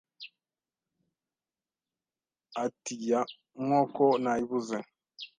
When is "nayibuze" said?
4.23-4.77